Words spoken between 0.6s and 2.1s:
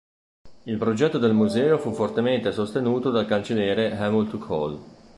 Il progetto del museo fu